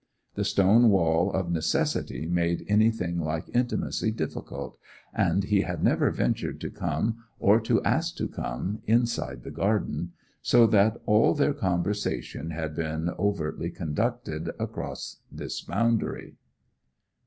[0.33, 4.79] The stone wall of necessity made anything like intimacy difficult;
[5.13, 10.13] and he had never ventured to come, or to ask to come, inside the garden,
[10.41, 16.35] so that all their conversation had been overtly conducted across this boundary.